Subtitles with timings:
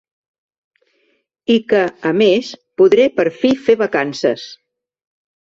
[1.55, 1.81] I que,
[2.13, 2.49] a més,
[2.83, 4.49] podré per fi fer vacances.